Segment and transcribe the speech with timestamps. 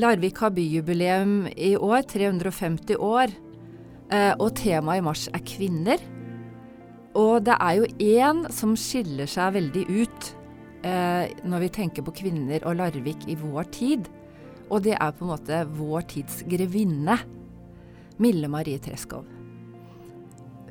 [0.00, 3.32] Larvik har byjubileum i år, 350 år.
[4.10, 6.00] Eh, og temaet i mars er kvinner.
[7.18, 7.88] Og det er jo
[8.22, 10.30] én som skiller seg veldig ut
[10.86, 14.08] eh, når vi tenker på kvinner og Larvik i vår tid.
[14.70, 17.18] Og det er på en måte vår tids grevinne.
[18.20, 19.26] Mille Marie Treskov.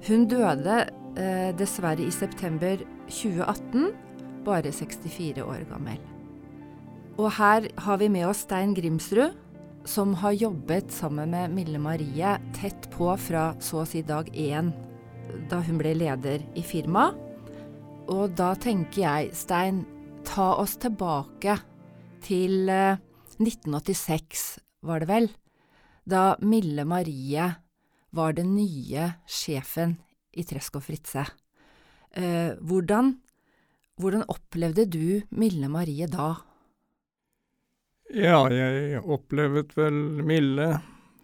[0.08, 0.86] Hun døde
[1.20, 3.92] eh, dessverre i september 2018,
[4.46, 6.00] bare 64 år gammel.
[7.20, 9.34] Og her har vi med oss Stein Grimsrud,
[9.84, 14.72] som har jobbet sammen med Mille Marie tett på fra så å si dag én,
[15.52, 17.18] da hun ble leder i firmaet.
[18.10, 19.84] Og da tenker jeg, Stein,
[20.24, 21.60] ta oss tilbake
[22.24, 22.98] til eh,
[23.38, 24.48] 1986,
[24.88, 25.30] var det vel,
[26.08, 27.52] da Mille Marie
[28.16, 30.00] var den nye sjefen
[30.32, 31.28] i Tresko Fritze.
[32.16, 33.18] Eh, hvordan,
[34.00, 36.38] hvordan opplevde du Mille Marie da?
[38.10, 39.94] Ja, jeg opplevet vel
[40.26, 40.80] Mille,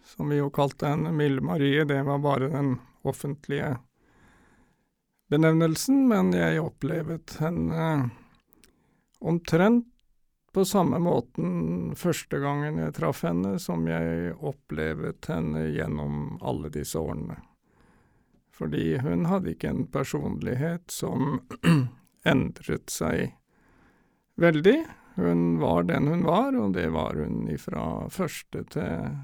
[0.06, 3.72] som vi jo kalte henne, Mille Marie, det var bare den offentlige
[5.26, 7.88] benevnelsen, men jeg opplevet henne
[9.18, 9.88] omtrent
[10.54, 17.02] på samme måten første gangen jeg traff henne, som jeg opplevet henne gjennom alle disse
[17.02, 17.40] årene.
[18.54, 21.42] Fordi hun hadde ikke en personlighet som
[22.32, 23.34] endret seg
[24.40, 24.78] veldig.
[25.16, 29.16] Hun var den hun var, og det var hun ifra første til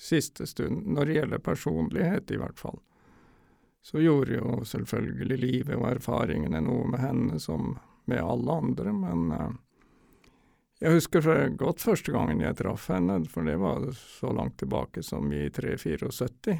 [0.00, 2.78] siste stund, når det gjelder personlighet, i hvert fall.
[3.82, 7.78] Så gjorde jo selvfølgelig livet og erfaringene noe med henne som
[8.10, 9.50] med alle andre, men uh,
[10.80, 11.24] jeg husker
[11.60, 16.56] godt første gangen jeg traff henne, for det var så langt tilbake som i 3-74.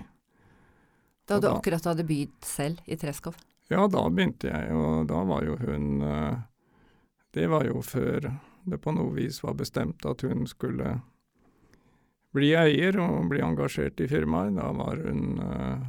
[1.29, 3.37] Da du akkurat hadde begynt selv i Treskov?
[3.71, 6.41] Ja, da begynte jeg, og da var jo hun uh,
[7.31, 8.33] Det var jo før
[8.65, 10.99] det på noe vis var bestemt at hun skulle
[12.35, 14.55] bli eier og bli engasjert i firmaet.
[14.59, 15.87] Da var hun uh,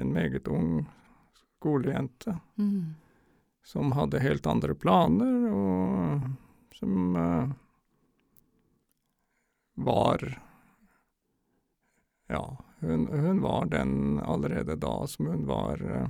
[0.00, 0.86] en meget ung
[1.34, 2.94] skolejente Mm.
[3.62, 6.20] som hadde helt andre planer, og
[6.74, 7.50] som uh,
[9.74, 10.40] var
[12.30, 16.08] Ja, hun, hun, var den allerede da som hun var uh,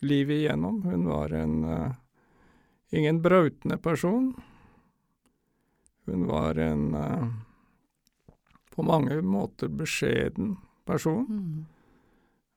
[0.00, 0.82] livet igjennom.
[0.82, 1.94] Hun var en
[2.94, 4.34] ingen brautende person.
[6.04, 7.28] Hun var en uh,
[8.74, 11.64] på mange måter beskjeden person, Mm.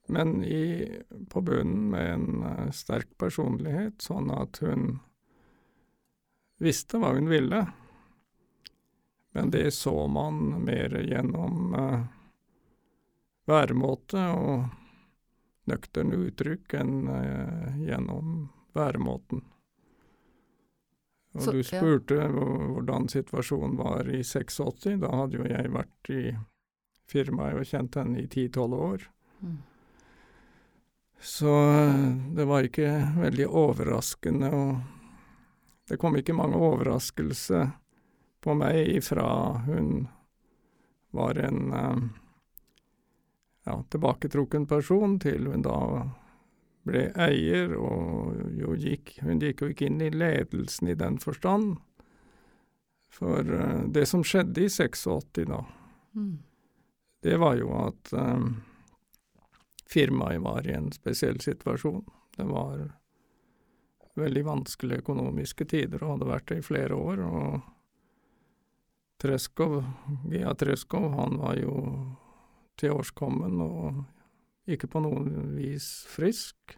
[0.07, 4.99] men i, på bunnen med en uh, sterk personlighet, sånn at hun
[6.59, 7.65] visste hva hun ville.
[9.31, 12.03] Men det så man mer gjennom uh,
[13.47, 14.67] væremåte og
[15.67, 17.07] nøkterne uttrykk enn
[17.83, 19.43] gjennom væremåten.
[21.37, 22.27] Og Så- du spurte ja.
[22.27, 24.97] hvordan situasjonen var i 86.
[24.99, 26.21] Da hadde jo jeg vært i
[27.07, 29.07] firmaet og kjent henne i 10-12 år.
[29.41, 29.57] Mm.
[31.19, 34.77] Så eh, det var ikke veldig overraskende, og
[35.89, 37.71] det kom ikke mange overraskelser
[38.43, 40.07] på meg ifra hun
[41.15, 42.03] var en eh,
[43.65, 45.77] ja, tilbaketrukken person, til hun da
[46.87, 51.75] ble eier, og jo gikk, hun gikk jo ikke inn i ledelsen i den forstand.
[53.13, 55.65] For eh, det som skjedde i 86 da,
[56.17, 56.39] Mm.
[57.21, 58.55] det var jo at um,
[59.85, 62.01] firmaet var i en spesiell situasjon.
[62.33, 62.87] Det var
[64.17, 67.21] veldig vanskelige økonomiske tider og hadde vært det i flere år.
[67.21, 67.59] Og
[69.21, 69.83] Treskov,
[70.31, 71.75] Gea Treskov, han var jo
[72.81, 74.03] tilårskommen og
[74.67, 75.23] ikke på noe
[75.55, 76.77] vis frisk.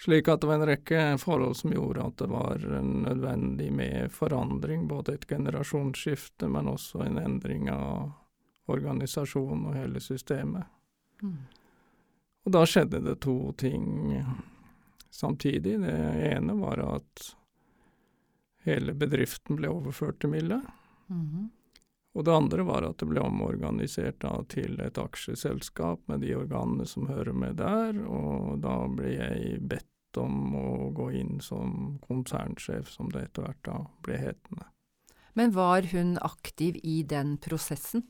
[0.00, 4.86] Slik at det var en rekke forhold som gjorde at det var nødvendig med forandring,
[4.88, 8.14] både et generasjonsskifte, men også en endring av
[8.70, 10.64] organisasjonen og hele systemet.
[11.20, 11.36] Mm.
[12.48, 13.84] Og da skjedde det to ting
[15.12, 15.76] samtidig.
[15.82, 15.96] Det
[16.30, 17.26] ene var at
[18.64, 20.62] hele bedriften ble overført til Mille.
[21.12, 21.50] Mhm.
[22.18, 26.86] Og det andre var at det ble omorganisert da, til et aksjeselskap med de organene
[26.88, 32.90] som hører med der, og da ble jeg bedt om å gå inn som konsernsjef,
[32.90, 34.66] som det etter hvert da ble hetende.
[35.38, 38.02] Men var hun aktiv i den prosessen?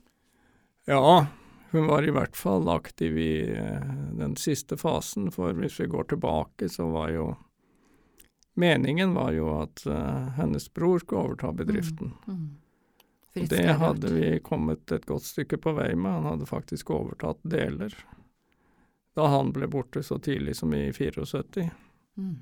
[0.88, 1.26] Ja,
[1.70, 6.08] hun var i hvert fall aktiv i eh, den siste fasen, for hvis vi går
[6.14, 7.28] tilbake, så var jo
[8.58, 12.10] Meningen var jo at eh, hennes bror skulle overta bedriften.
[12.26, 12.48] Mm.
[12.58, 12.69] Og
[13.32, 17.38] Fritz det hadde vi kommet et godt stykke på vei med, han hadde faktisk overtatt
[17.46, 17.94] deler.
[19.14, 21.68] Da han ble borte så tidlig som i 74.
[22.18, 22.36] Mm.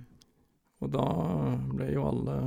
[0.79, 1.09] Og da
[1.75, 2.39] ble jo alle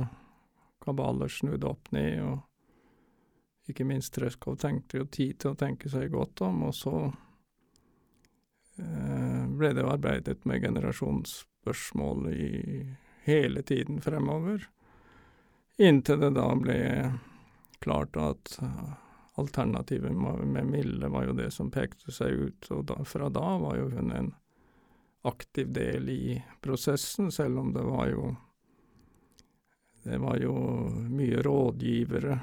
[0.82, 6.10] kabaler snudd opp ned, og ikke minst Treskov tenkte jo tid til å tenke seg
[6.10, 6.96] godt om, og så
[8.82, 12.48] eh, ble det arbeidet med generasjonsspørsmål i
[13.28, 14.66] hele tiden fremover,
[15.78, 16.78] inntil det da ble
[17.82, 18.54] klart at
[19.40, 23.78] alternativet med Mille var jo det som pekte seg ut, og da, fra da var
[23.80, 24.32] jo hun en
[25.22, 28.32] aktiv del i prosessen, selv om det var jo
[30.02, 30.54] det var jo
[31.14, 32.38] mye rådgivere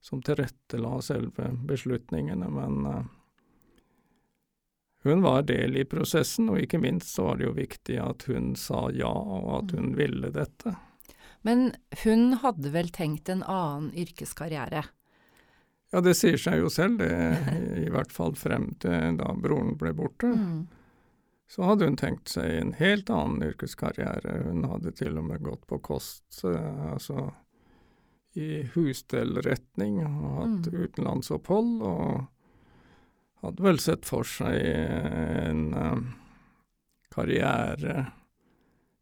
[0.00, 3.02] som tilrettela selve beslutningene, men uh,
[5.02, 8.54] hun var del i prosessen, og ikke minst så var det jo viktig at hun
[8.56, 9.96] sa ja, og at hun mm.
[9.98, 10.76] ville dette.
[11.44, 14.86] Men hun hadde vel tenkt en annen yrkeskarriere?
[15.92, 17.12] Ja, det sier seg jo selv, det,
[17.86, 20.32] i hvert fall frem til da broren ble borte.
[20.32, 20.64] Mm
[21.46, 24.40] så hadde hun tenkt seg en helt annen yrkeskarriere.
[24.48, 27.28] Hun hadde til og med gått på kost, eh, altså
[28.34, 30.80] i husstellretning, og hatt mm.
[30.80, 36.02] utenlandsopphold, og hadde vel sett for seg en um,
[37.14, 38.08] karriere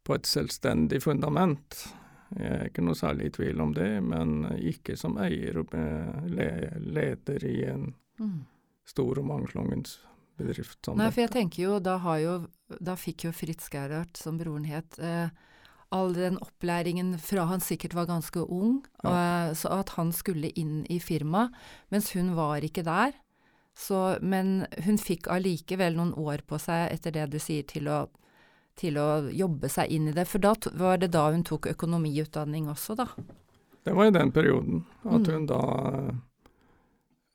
[0.05, 1.79] på et selvstendig fundament.
[2.39, 5.75] Jeg er ikke noe særlig i tvil om det, men ikke som eier og
[6.33, 7.91] leder i en
[8.21, 8.41] mm.
[8.89, 9.99] stor og mangslungens
[10.41, 12.37] bedrift som Nei, for jeg tenker jo, da, jo,
[12.81, 15.29] da fikk jo Fritz Gerhard, som broren het, eh,
[15.93, 19.11] all den opplæringen fra han sikkert var ganske ung, ja.
[19.11, 21.53] og, eh, så at han skulle inn i firmaet,
[21.93, 23.15] mens hun var ikke der.
[23.79, 28.05] Så, men hun fikk allikevel noen år på seg, etter det du sier, til å,
[28.83, 30.27] til å jobbe seg inn i det.
[30.29, 33.09] For da var det da hun tok økonomiutdanning også, da?
[33.83, 35.33] Det var i den perioden at mm.
[35.33, 35.63] hun da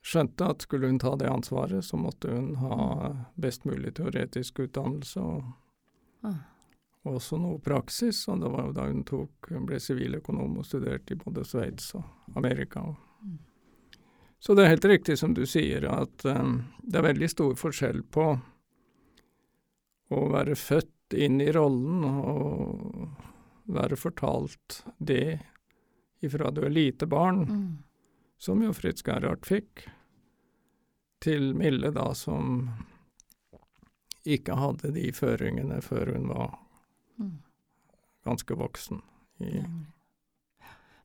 [0.08, 5.20] skjønte at skulle hun ta det ansvaret, så måtte hun ha best mulig teoretisk utdannelse
[5.20, 6.38] og ah.
[7.08, 8.22] også noe praksis.
[8.32, 11.92] Og det var jo da hun tok, hun ble siviløkonom og studerte i både Sveits
[11.98, 12.86] og Amerika.
[13.24, 13.38] Mm.
[14.38, 18.04] Så det er helt riktig som du sier, at um, det er veldig stor forskjell
[18.14, 18.30] på
[20.08, 23.08] å være født inn i rollen og
[23.68, 25.38] være fortalt det
[26.24, 27.78] ifra du er lite barn, mm.
[28.38, 29.86] som jo Fritz Gerhard fikk,
[31.22, 32.68] til Mille, da, som
[34.28, 36.58] ikke hadde de føringene før hun var
[37.18, 37.36] mm.
[38.28, 39.02] ganske voksen.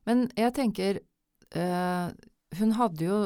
[0.04, 0.98] Men jeg tenker
[1.56, 2.08] øh,
[2.58, 3.18] Hun hadde jo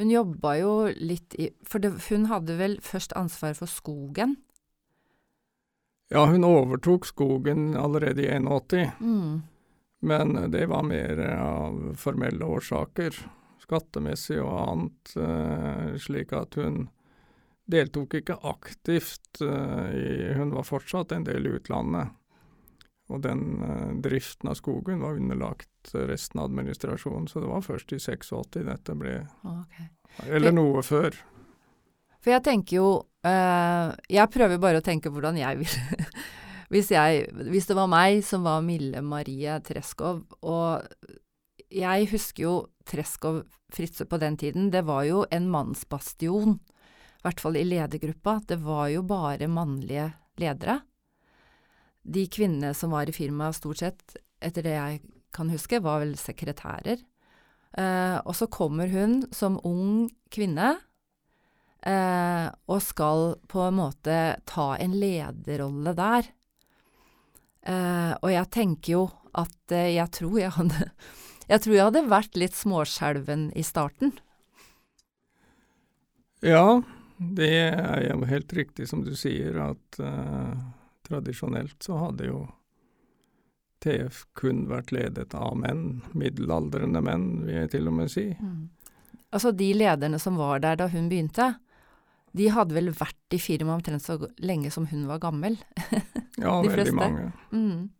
[0.00, 4.36] Hun jobba jo litt i For det, hun hadde vel først ansvar for skogen?
[6.12, 9.42] Ja, hun overtok skogen allerede i 81, mm.
[10.04, 13.16] men det var mer av formelle årsaker
[13.62, 16.88] skattemessig og annet, uh, slik at hun
[17.72, 22.12] deltok ikke aktivt uh, i Hun var fortsatt en del i utlandet.
[23.12, 27.92] Og den uh, driften av skogen var underlagt resten av administrasjonen, så det var først
[27.92, 29.88] i 86 dette ble okay.
[30.28, 31.16] Eller noe før.
[32.22, 32.90] For jeg tenker jo
[33.22, 35.74] Jeg prøver bare å tenke hvordan jeg vil
[36.72, 40.82] hvis, hvis det var meg som var Mille Marie Treskov, og
[41.72, 42.54] jeg husker jo
[42.88, 43.42] Treskov
[43.72, 46.58] Fritzøe på den tiden, det var jo en mannsbastion.
[46.58, 48.40] I hvert fall i ledergruppa.
[48.48, 50.80] Det var jo bare mannlige ledere.
[52.02, 55.00] De kvinnene som var i firmaet, stort sett, etter det jeg
[55.32, 57.00] kan huske, var vel sekretærer.
[57.72, 60.74] Uh, og så kommer hun som ung kvinne
[61.86, 66.30] eh, og skal på en måte ta en lederrolle der.
[67.62, 69.04] Eh, og jeg tenker jo
[69.38, 70.88] at eh, jeg tror jeg hadde
[71.52, 74.14] jeg tror jeg hadde vært litt småskjelven i starten.
[76.42, 76.82] Ja,
[77.18, 80.56] det er jo helt riktig som du sier, at eh,
[81.06, 82.40] tradisjonelt så hadde jo
[83.82, 88.28] TF kun vært ledet av menn, middelaldrende menn, vil jeg til og med si.
[88.38, 88.70] Mm.
[89.32, 91.54] Altså de lederne som var der da hun begynte,
[92.32, 95.58] de hadde vel vært i firmaet omtrent så lenge som hun var gammel?
[96.44, 97.26] ja, veldig mange.
[97.52, 97.90] Mm.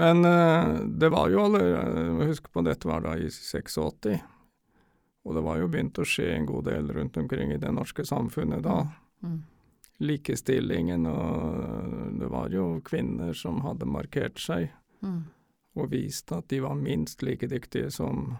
[0.00, 3.80] Men uh, det var jo allerede Husk på dette var da i 86.
[5.24, 8.04] Og det var jo begynt å skje en god del rundt omkring i det norske
[8.08, 8.84] samfunnet da.
[9.24, 9.40] Mm.
[10.00, 14.70] Likestillingen, og det var jo kvinner som hadde markert seg
[15.04, 15.18] mm.
[15.76, 18.38] og vist at de var minst like dyktige som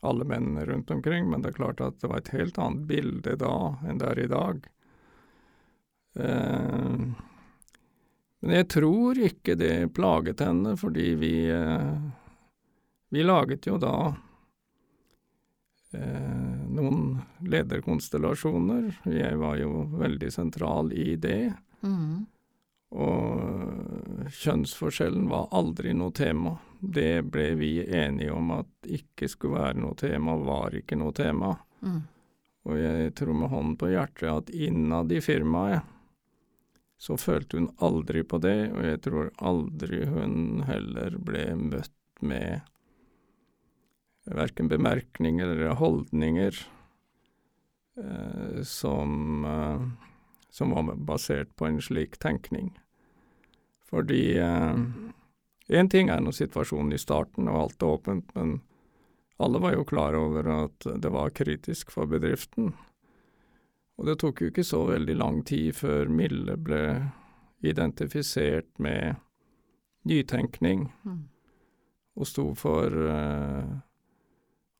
[0.00, 3.36] alle mennene rundt omkring, men det er klart at det var et helt annet bilde
[3.40, 4.70] da enn det er i dag.
[6.14, 7.02] Eh,
[8.40, 12.00] men jeg tror ikke det plaget henne, fordi vi, eh,
[13.12, 13.94] vi laget jo da
[15.92, 19.02] eh, noen lederkonstellasjoner.
[19.12, 21.52] Jeg var jo veldig sentral i det.
[21.84, 22.24] Mm.
[22.90, 23.29] Og
[24.32, 26.56] kjønnsforskjellen var aldri noe tema.
[26.80, 31.54] Det ble vi enige om at ikke skulle være noe tema, var ikke noe tema.
[31.84, 32.00] Mm.
[32.68, 35.96] Og jeg tror med hånden på hjertet at innad i firmaet
[37.00, 42.60] så følte hun aldri på det, og jeg tror aldri hun heller ble møtt med
[44.28, 46.58] verken bemerkninger eller holdninger
[47.96, 49.86] eh, som, eh,
[50.52, 52.74] som var basert på en slik tenkning.
[53.90, 54.84] Fordi én
[55.68, 58.60] eh, ting er nå situasjonen i starten, og alt er åpent, men
[59.40, 62.74] alle var jo klar over at det var kritisk for bedriften.
[63.98, 66.84] Og det tok jo ikke så veldig lang tid før Mille ble
[67.60, 69.16] identifisert med
[70.08, 71.28] nytenkning, Mm.
[72.16, 73.74] og sto for eh,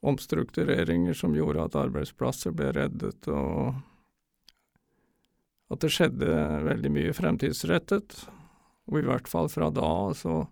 [0.02, 3.74] omstruktureringer som gjorde at arbeidsplasser ble reddet, og
[5.70, 8.24] at det skjedde veldig mye fremtidsrettet.
[8.90, 10.46] Og i hvert fall fra da, så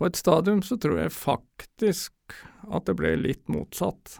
[0.00, 2.34] På et stadium så tror jeg faktisk
[2.72, 4.14] at det ble litt motsatt.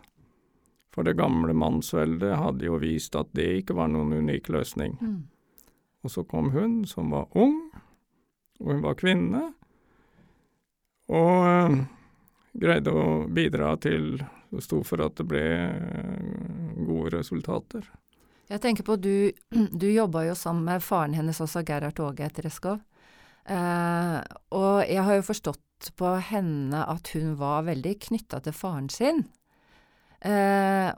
[0.93, 4.99] For det gamle mannsveldet hadde jo vist at det ikke var noen unik løsning.
[5.01, 5.23] Mm.
[6.05, 7.57] Og så kom hun, som var ung,
[8.61, 9.41] og hun var kvinne,
[11.09, 11.79] og øh,
[12.61, 17.87] greide å bidra til og sto for at det ble øh, gode resultater.
[18.51, 19.31] Jeg tenker på, du,
[19.81, 22.81] du jobba jo sammen med faren hennes også, Gerhard Åge Treskov.
[23.51, 24.19] Eh,
[24.55, 29.25] og jeg har jo forstått på henne at hun var veldig knytta til faren sin.
[30.21, 30.91] Eh,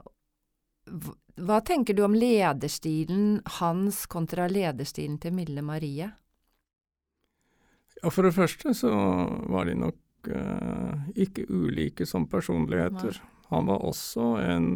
[1.33, 6.11] hva tenker du om lederstilen hans kontra lederstilen til Mille Marie?
[8.03, 8.91] Ja, for det første så
[9.49, 13.17] var de nok øh, ikke ulike som personligheter.
[13.49, 14.69] Han var også en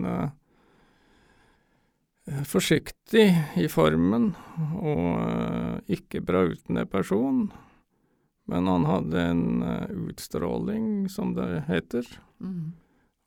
[2.48, 3.27] forsiktig
[3.60, 4.31] i formen
[4.79, 7.48] og ikke brautende person.
[8.47, 12.05] Men han hadde en øh, utstråling, som det heter,
[12.39, 12.73] Mm.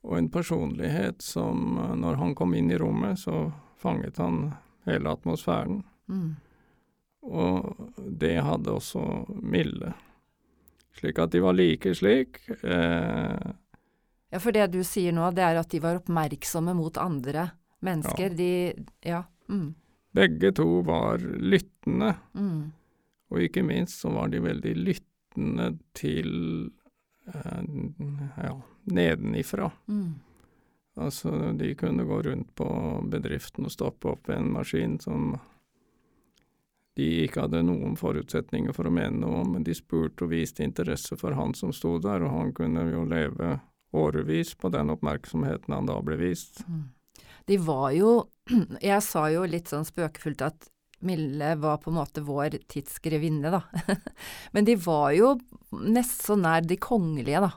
[0.06, 4.52] og en personlighet som øh, når han kom inn i rommet, så fanget han
[4.86, 5.82] hele atmosfæren.
[6.08, 6.36] Mm.
[7.22, 9.02] Og det hadde også
[9.42, 9.92] Mille.
[10.96, 12.40] Slik at de var like slik.
[12.64, 13.50] Eh,
[14.32, 17.48] Ja, for det du sier nå, det er at de var oppmerksomme mot andre
[17.82, 18.28] mennesker.
[18.30, 18.36] Ja.
[18.36, 19.22] De Ja.
[19.48, 19.74] Mm.
[20.14, 22.70] begge to var lyttende, Mm.
[23.30, 25.06] og ikke minst så var de veldig lyttende
[25.96, 26.32] til
[27.30, 27.62] eh,
[28.36, 28.56] ja,
[28.90, 29.70] nedenifra.
[29.86, 30.18] Mm.
[31.00, 32.68] Altså, de kunne gå rundt på
[33.12, 35.36] bedriften og stoppe opp en maskin som
[36.98, 40.64] de ikke hadde noen forutsetninger for å mene noe om, men de spurte og viste
[40.66, 43.54] interesse for han som sto der, og han kunne jo leve
[43.96, 46.60] årevis på den oppmerksomheten han da ble vist.
[46.68, 46.90] Mm.
[47.46, 48.10] De var jo
[48.90, 50.68] Jeg sa jo litt sånn spøkefullt at
[51.06, 53.62] Mille var på en måte vår tids grevinne, da.
[54.52, 55.34] Men de var jo
[55.80, 57.52] nest så nær de kongelige, da.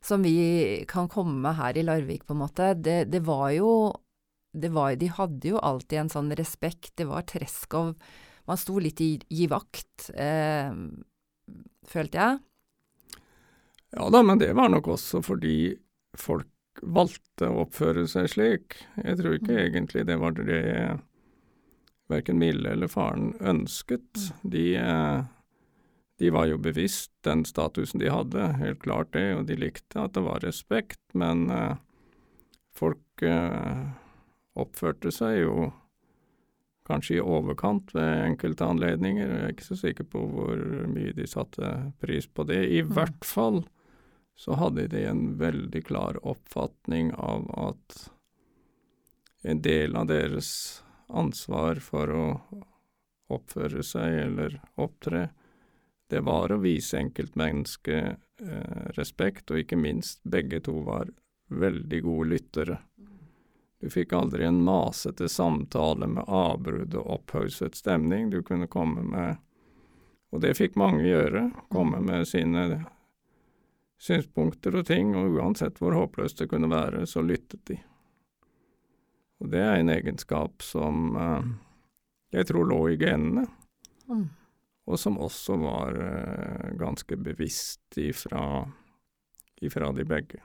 [0.00, 2.70] Som vi kan komme her i Larvik, på en måte.
[2.78, 3.70] Det, det var jo
[4.58, 6.94] det var, De hadde jo alltid en sånn respekt.
[6.96, 7.92] Det var Treskov
[8.48, 10.70] Man sto litt i, i vakt, eh,
[11.84, 12.38] følte jeg.
[13.92, 15.74] Ja da, men det var nok også fordi
[16.16, 16.48] folk
[16.80, 18.78] valgte å oppføre seg slik.
[19.02, 19.62] Jeg tror ikke Mm.
[19.66, 21.00] egentlig det var det
[22.08, 24.30] verken Mille eller faren ønsket.
[24.42, 25.24] De, eh,
[26.18, 30.14] de var jo bevisst den statusen de hadde, helt klart det, og de likte at
[30.16, 31.76] det var respekt, men eh,
[32.74, 33.84] folk eh,
[34.58, 35.68] oppførte seg jo
[36.88, 39.28] kanskje i overkant ved enkelte anledninger.
[39.28, 42.62] Jeg er ikke så sikker på hvor mye de satte pris på det.
[42.72, 42.94] I Mm.
[42.96, 43.58] hvert fall
[44.38, 48.08] så hadde de en veldig klar oppfatning av at
[49.44, 52.26] en del av deres ansvar for å
[53.28, 55.28] oppføre seg eller opptre,
[56.08, 61.10] det var å vise enkeltmennesket eh, respekt, og ikke minst begge to var
[61.48, 62.78] veldig gode lyttere.
[63.78, 68.30] Du fikk aldri en masete samtale med avbrudd og opphauset stemning.
[68.30, 69.36] Du kunne komme med
[70.28, 71.46] Og det fikk mange gjøre.
[71.72, 72.84] Komme med sine
[73.96, 77.78] synspunkter og ting, og uansett hvor håpløst det kunne være, så lyttet de.
[79.38, 81.48] Og det er en egenskap som eh,
[82.38, 83.46] jeg tror lå i genene,
[84.08, 84.22] Mm.
[84.88, 88.64] og som også var eh, ganske bevisst ifra,
[89.60, 90.40] ifra de begge.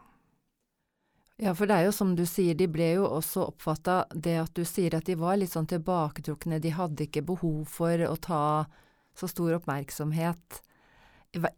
[1.40, 4.52] Ja, for det er jo som du sier, de ble jo også oppfatta det at
[4.54, 8.44] du sier at de var litt sånn tilbaketrukne, de hadde ikke behov for å ta
[9.16, 10.60] så stor oppmerksomhet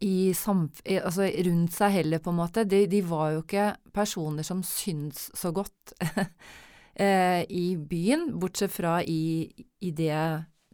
[0.00, 2.64] i, altså rundt seg heller, på en måte.
[2.64, 5.92] De, de var jo ikke personer som syns så godt
[6.96, 9.48] eh, i byen, bortsett fra i,
[9.80, 10.20] i det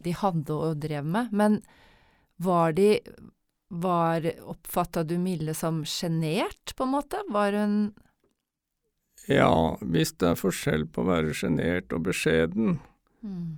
[0.03, 1.31] de hadde og drev med.
[1.31, 1.61] Men
[2.43, 2.97] var de
[3.73, 7.21] var Oppfatta du Mille som sjenert, på en måte?
[7.29, 7.77] Var hun
[9.27, 12.77] Ja, hvis det er forskjell på å være sjenert og beskjeden,
[13.23, 13.55] mm.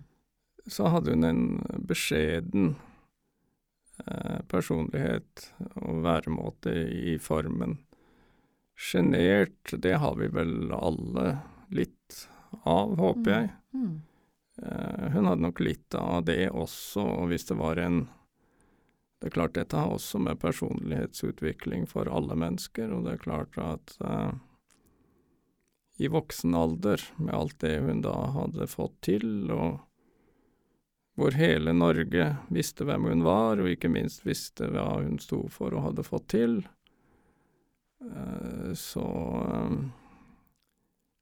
[0.72, 1.42] så hadde hun en
[1.90, 2.76] beskjeden
[4.06, 5.50] eh, personlighet
[5.82, 7.80] og væremåte i formen.
[8.78, 11.28] Sjenert, det har vi vel alle
[11.76, 11.95] litt
[12.64, 13.50] av, håper jeg.
[13.74, 13.96] Mm.
[14.64, 18.08] Eh, hun hadde nok litt av det også, og hvis det var en
[19.20, 23.56] Det er klart dette har også med personlighetsutvikling for alle mennesker, og det er klart
[23.58, 24.36] at uh,
[25.98, 29.80] i voksen alder, med alt det hun da hadde fått til, og
[31.16, 35.74] hvor hele Norge visste hvem hun var, og ikke minst visste hva hun sto for
[35.74, 36.60] og hadde fått til,
[38.04, 39.10] uh, så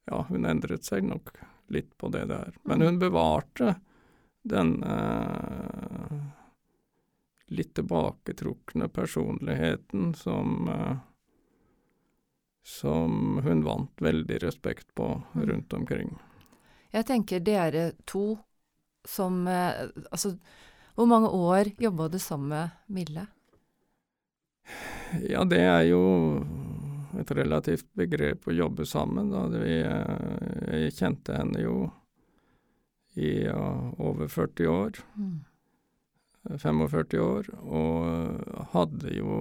[0.05, 1.33] ja, hun endret seg nok
[1.73, 2.53] litt på det der.
[2.63, 3.75] Men hun bevarte
[4.43, 6.19] den eh,
[7.47, 10.97] litt tilbaketrukne personligheten som eh,
[12.63, 15.49] som hun vant veldig respekt på Mm.
[15.49, 16.17] rundt omkring.
[16.93, 18.37] Jeg tenker dere to
[19.05, 20.37] som eh, Altså,
[20.95, 23.27] hvor mange år jobba du sammen med Mille?
[25.29, 25.99] Ja, det er jo
[27.19, 29.31] et relativt begrep å jobbe sammen.
[29.33, 29.45] Da.
[29.53, 31.77] Vi, eh, jeg kjente henne jo
[33.13, 33.65] i ja,
[34.01, 35.03] over 40 år.
[35.17, 35.41] Mm.
[36.43, 39.35] 45 år, og hadde jo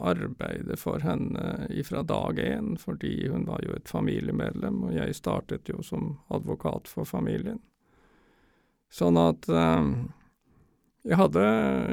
[0.00, 5.68] arbeidet for henne ifra dag én, fordi hun var jo et familiemedlem, og jeg startet
[5.68, 7.60] jo som advokat for familien.
[8.88, 10.14] Sånn at um,
[11.04, 11.44] jeg, hadde,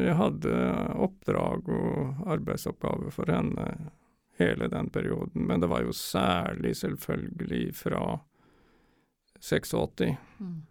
[0.06, 0.56] jeg hadde
[0.96, 3.68] oppdrag og arbeidsoppgaver for henne
[4.40, 8.20] hele den perioden, men det var jo særlig selvfølgelig fra
[9.40, 10.62] 86 Mm.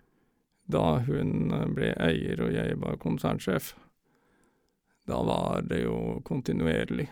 [0.71, 3.73] da hun eh, ble eier og jeg var konsernsjef.
[5.07, 7.09] Da var det jo kontinuerlig.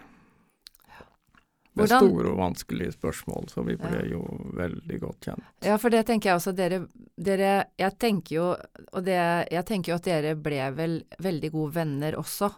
[1.74, 4.10] Med Hvordan- store og vanskelige spørsmål, så vi ble Ja.
[4.10, 5.44] jo veldig godt kjent.
[5.62, 6.52] Ja, for det tenker jeg også.
[6.54, 8.56] Dere, dere Jeg tenker jo
[8.92, 12.52] Og det, jeg tenker jo at dere ble vel veldig gode venner også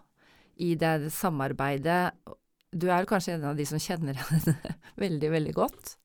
[0.58, 2.12] i det samarbeidet.
[2.70, 4.54] Du er kanskje en av de som kjenner henne
[5.04, 5.96] veldig, veldig godt?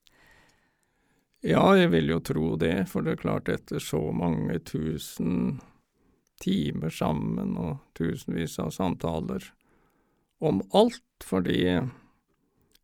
[1.46, 5.60] Ja, jeg vil jo tro det, for det er klart etter så mange tusen
[6.42, 9.44] timer sammen og tusenvis av samtaler
[10.44, 11.78] om alt, fordi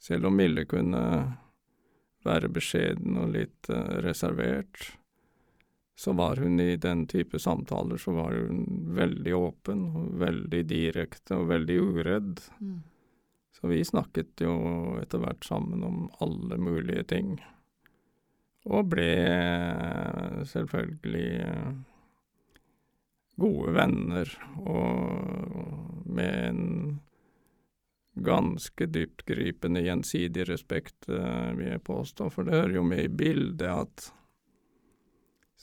[0.01, 1.03] selv om Mille kunne
[2.25, 4.92] være beskjeden og litt eh, reservert,
[5.99, 11.37] så var hun i den type samtaler så var hun veldig åpen og veldig direkte
[11.38, 12.40] og veldig uredd.
[12.62, 12.79] Mm.
[13.62, 14.53] Så vi snakket jo
[14.98, 17.37] etter hvert sammen om alle mulige ting.
[18.66, 21.68] Og ble eh, selvfølgelig eh,
[23.38, 24.33] gode venner,
[24.66, 26.64] og med en
[28.27, 32.33] ganske dyptgripende gjensidig respekt, eh, vil jeg påstå.
[32.35, 34.09] For det hører jo med i bildet at,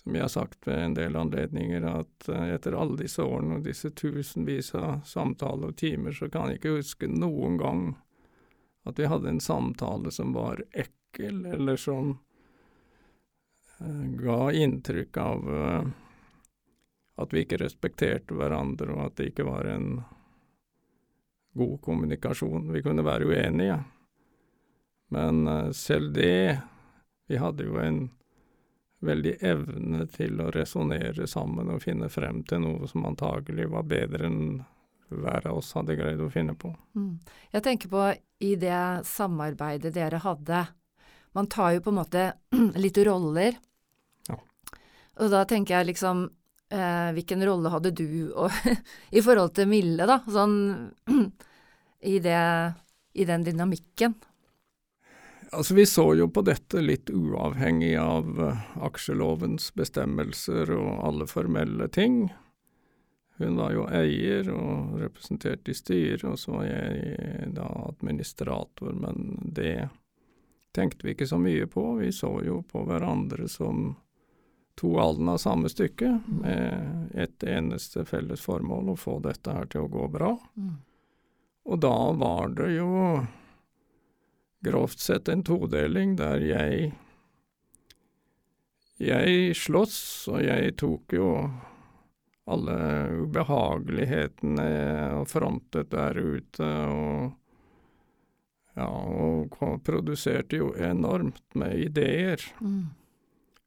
[0.10, 3.68] som jeg har sagt ved en del anledninger, at eh, etter alle disse årene og
[3.68, 7.84] disse tusenvis av samtaler og timer, så kan jeg ikke huske noen gang
[8.90, 12.16] at vi hadde en samtale som var ekkel, eller som
[13.78, 15.94] eh, ga inntrykk av eh,
[17.22, 20.00] at vi ikke respekterte hverandre, og at det ikke var en
[21.54, 22.72] god kommunikasjon.
[22.74, 23.84] Vi kunne være uenige,
[25.14, 26.62] men selv det
[27.30, 28.08] Vi hadde jo en
[29.06, 34.28] veldig evne til å resonnere sammen og finne frem til noe som antagelig var bedre
[34.28, 34.42] enn
[35.10, 36.72] hver av oss hadde greid å finne på.
[36.98, 37.16] Mm.
[37.56, 38.04] Jeg tenker på
[38.46, 40.66] i det samarbeidet dere hadde.
[41.38, 42.26] Man tar jo på en måte
[42.84, 43.58] litt roller.
[44.30, 44.38] Ja.
[45.24, 46.28] Og da tenker jeg liksom
[46.74, 48.54] eh, Hvilken rolle hadde du og,
[49.18, 50.20] i forhold til Mille, da?
[50.30, 50.58] Sånn
[52.14, 52.42] i det
[53.20, 54.14] I den dynamikken.
[55.52, 61.88] Altså, vi så jo på dette litt uavhengig av eh, aksjelovens bestemmelser og alle formelle
[61.90, 62.28] ting.
[63.40, 69.40] Hun var jo eier og representert i styret, og så var jeg da administrator, men
[69.56, 69.88] det
[70.76, 71.86] tenkte vi ikke så mye på.
[72.02, 73.96] Vi så jo på hverandre som
[74.80, 76.12] to alen av samme stykke,
[76.44, 80.36] med et eneste felles formål, å få dette her til å gå bra.
[80.60, 80.76] Mm.
[81.72, 82.92] Og da var det jo
[84.66, 86.92] grovt sett en todeling der jeg
[89.00, 91.28] Jeg sloss, og jeg tok jo
[92.52, 92.76] alle
[93.22, 94.66] ubehagelighetene
[95.22, 97.32] og frontet der ute, og
[98.76, 99.56] ja, og
[99.88, 102.44] produserte jo enormt med ideer.
[102.60, 102.92] Mm.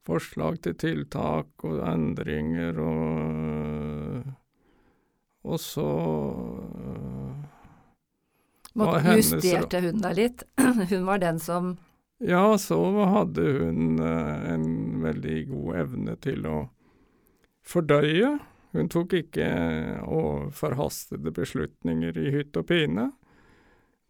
[0.04, 4.32] Forslag til tiltak og endringer og
[5.42, 5.88] Og så
[8.78, 10.44] Måtte, justerte hun deg litt?
[10.92, 11.76] hun var den som
[12.22, 12.78] Ja, så
[13.10, 16.56] hadde hun eh, en veldig god evne til å
[17.66, 18.36] fordøye.
[18.72, 19.48] Hun tok ikke
[20.56, 23.10] forhastede beslutninger i hytt og pine.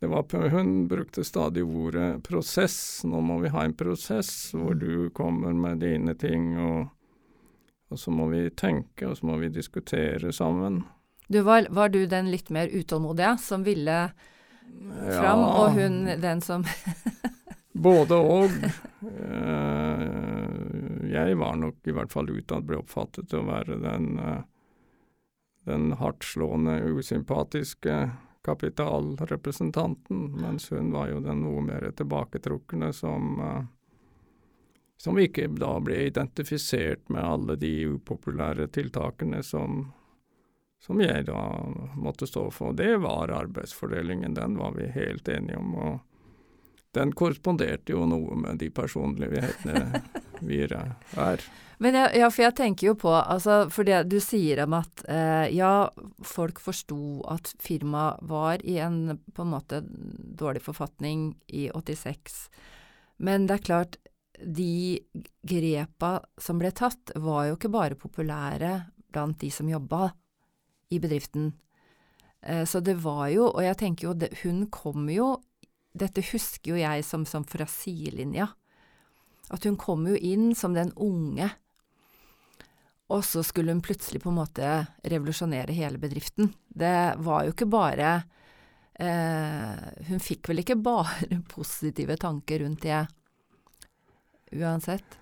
[0.03, 3.05] Det var, hun brukte stadig ordet prosess.
[3.05, 6.89] Nå må vi ha en prosess hvor du kommer med dine ting, og,
[7.91, 10.83] og så må vi tenke, og så må vi diskutere sammen.
[11.29, 14.11] du var, var du den litt mer utålmodige som ville
[15.19, 16.65] fram, og hun den som
[17.73, 18.51] Både og.
[19.03, 20.03] Eh,
[21.13, 24.43] jeg var nok i hvert fall utad ble oppfattet til å være den, eh,
[25.65, 27.97] den hardtslående, usympatiske
[28.45, 33.65] kapitalrepresentanten, mens hun var jo den noe mer tilbaketrukne som eh,
[35.03, 39.89] som ikke da ble identifisert med alle de upopulære tiltakene som,
[40.83, 41.41] som jeg da
[41.95, 42.75] måtte stå for.
[42.75, 45.75] Det var arbeidsfordelingen, den var vi helt enige om.
[45.75, 46.01] og
[46.93, 50.03] den korresponderte jo noe med de personlighetene
[50.49, 51.45] vi er.
[51.83, 55.03] Men jeg, ja, for jeg tenker jo på, altså, for det du sier om at
[55.11, 55.89] eh, ja,
[56.27, 62.45] folk forsto at firmaet var i en på en måte dårlig forfatning i 86,
[63.25, 63.99] men det er klart,
[64.43, 64.99] de
[65.47, 68.75] grepa som ble tatt, var jo ikke bare populære
[69.13, 70.11] blant de som jobba
[70.93, 71.53] i bedriften.
[72.45, 75.35] Eh, så det var jo, og jeg tenker jo, hun kom jo
[75.93, 78.49] dette husker jo jeg som, som fra sidelinja.
[79.53, 81.51] At hun kom jo inn som den unge,
[83.13, 84.69] og så skulle hun plutselig på en måte
[85.05, 86.55] revolusjonere hele bedriften.
[86.69, 88.13] Det var jo ikke bare
[88.97, 93.03] eh, Hun fikk vel ikke bare positive tanker rundt det
[94.53, 95.19] uansett?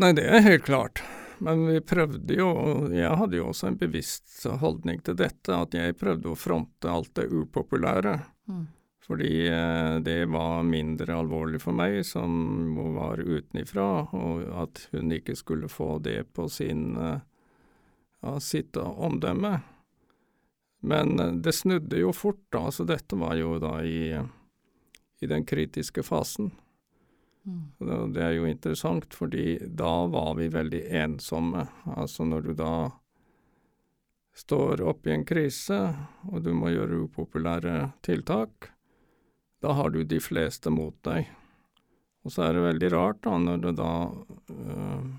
[0.00, 1.00] Nei, det er helt klart.
[1.40, 5.72] Men vi prøvde jo, og jeg hadde jo også en bevisst holdning til dette, at
[5.76, 8.18] jeg prøvde å fronte alt det upopulære.
[8.50, 8.66] Mm.
[9.10, 15.34] Fordi eh, det var mindre alvorlig for meg, som var utenifra, og at hun ikke
[15.34, 17.18] skulle få det på sin, eh,
[18.22, 19.56] ja, sitt omdømme.
[20.86, 25.48] Men eh, det snudde jo fort, da, så dette var jo da i, i den
[25.48, 26.52] kritiske fasen.
[27.48, 31.64] Og det er jo interessant, fordi da var vi veldig ensomme.
[31.96, 32.74] Altså når du da
[34.36, 35.78] står oppe i en krise,
[36.30, 38.70] og du må gjøre upopulære tiltak,
[39.60, 41.28] da har du de fleste mot deg.
[42.24, 43.92] Og så er det veldig rart da, når det da
[44.52, 45.10] øh,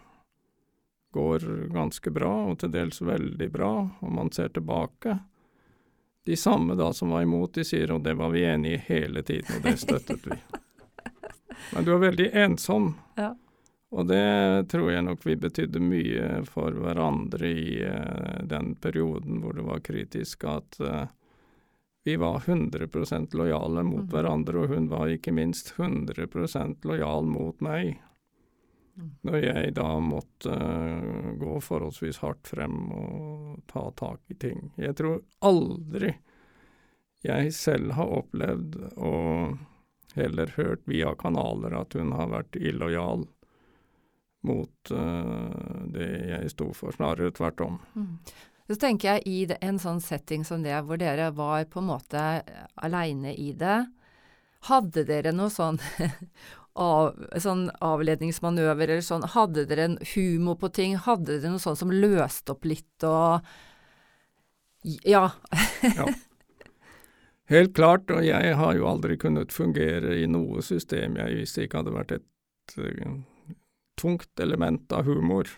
[1.13, 5.17] går ganske bra, og til dels veldig bra, og man ser tilbake.
[6.25, 9.25] De samme da som var imot, de sier og det var vi enige i hele
[9.25, 10.37] tiden, og det støttet vi.
[11.73, 12.93] Men du var veldig ensom.
[13.15, 13.31] Ja.
[13.91, 19.57] Og det tror jeg nok vi betydde mye for hverandre i uh, den perioden hvor
[19.57, 21.09] det var kritisk at uh,
[22.07, 24.07] vi var 100% lojale mot mm.
[24.13, 27.99] hverandre, og hun var ikke minst 100% lojal mot meg.
[28.95, 29.11] Mm.
[29.27, 34.71] Når jeg da måtte uh, gå forholdsvis hardt frem og ta tak i ting.
[34.79, 36.15] Jeg tror aldri
[37.21, 39.59] jeg selv har opplevd og
[40.17, 43.27] heller hørt via kanaler at hun har vært illojal
[44.41, 47.77] mot uh, det jeg sto for, snarere tvert om.
[47.93, 48.15] Mm.
[48.71, 51.89] Så tenker jeg i det, en sånn setting som det, hvor dere var på en
[51.91, 52.21] måte
[52.79, 53.83] aleine i det,
[54.69, 55.79] hadde dere noe sånn,
[56.89, 61.79] av, sånn avledningsmanøver eller sånn, hadde dere en humor på ting, hadde dere noe sånn
[61.79, 63.45] som løste opp litt og
[64.81, 65.27] Ja.
[65.85, 66.07] Ja.
[67.51, 71.65] Helt klart, og jeg har jo aldri kunnet fungere i noe system jeg hvis det
[71.67, 73.17] ikke hadde vært et uh,
[73.99, 75.49] tungt element av humor.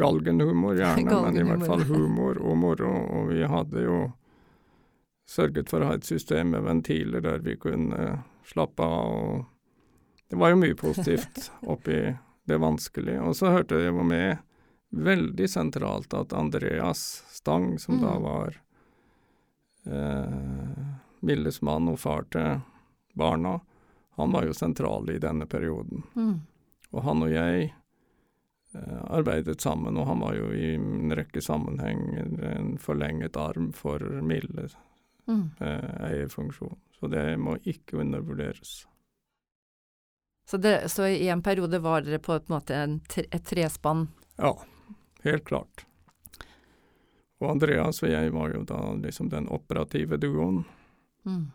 [0.00, 2.92] Galgenhumor gjerne, men i hvert fall humor og moro.
[3.18, 3.98] Og vi hadde jo
[5.30, 9.12] sørget for å ha et system med ventiler der vi kunne slappe av.
[9.12, 12.00] og Det var jo mye positivt oppi
[12.48, 13.20] det vanskelige.
[13.22, 14.40] Og så hørte jeg jo med
[14.90, 18.22] veldig sentralt at Andreas Stang, som da Mm.
[18.24, 18.56] var
[19.86, 22.60] eh, Milles mann og far til
[23.18, 23.58] barna,
[24.16, 26.02] han var jo sentral i denne perioden.
[26.14, 26.40] Mm.
[26.90, 27.70] Og han og jeg
[28.74, 34.02] eh, arbeidet sammen, og han var jo i en rekke sammenhenger en forlenget arm for
[34.22, 34.68] Mille
[35.30, 35.50] Mm.
[35.60, 36.78] eh, eierfunksjon.
[37.00, 38.86] Så det må ikke undervurderes.
[40.48, 44.08] Så, det, så i en periode var dere på en måte en, et trespann?
[44.36, 44.56] Ja,
[45.22, 45.84] helt klart.
[47.40, 50.64] Og Andreas og jeg var jo da liksom den operative duoen.
[51.24, 51.50] Mm.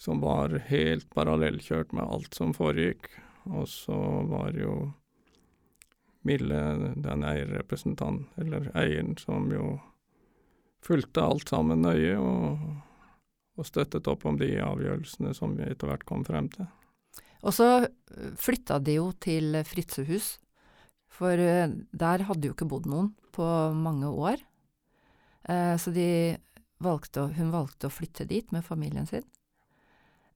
[0.00, 3.08] som var helt parallellkjørt med alt som foregikk.
[3.48, 3.96] Og så
[4.28, 4.92] var jo
[6.20, 6.56] Mille
[7.00, 9.78] den eierrepresentant, eller eieren, som jo
[10.84, 12.58] fulgte alt sammen nøye, og
[13.60, 16.68] og støttet opp om de avgjørelsene som vi etter hvert kom frem til.
[17.40, 17.68] Og så
[18.40, 20.34] flytta de jo til Fritzehus,
[21.10, 24.40] for der hadde jo ikke bodd noen på mange år.
[25.48, 26.36] Eh, så de
[26.80, 29.24] valgte, hun valgte å flytte dit med familien sin.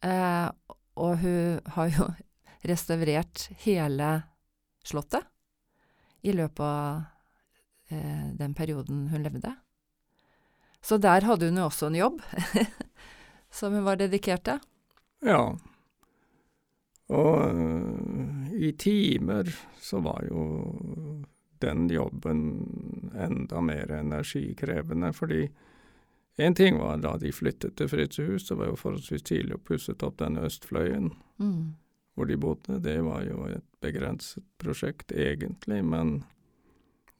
[0.04, 0.48] Eh,
[1.00, 2.08] og hun har jo
[2.70, 4.10] restaurert hele
[4.84, 5.26] slottet
[6.24, 7.02] i løpet av
[7.92, 9.54] eh, den perioden hun levde.
[10.84, 12.20] Så der hadde hun jo også en jobb
[13.58, 14.60] som hun var dedikert til.
[15.24, 15.54] Ja.
[17.14, 19.48] Og uh, i timer
[19.80, 20.44] så var jo
[21.64, 22.42] den jobben
[23.16, 25.46] enda mer energikrevende, fordi
[26.36, 30.02] en ting var da de flyttet til Fritzehus, det var jo forholdsvis tidlig og pusset
[30.02, 31.74] opp den østfløyen mm.
[32.14, 32.80] hvor de bodde.
[32.82, 36.22] Det var jo et begrenset prosjekt, egentlig, men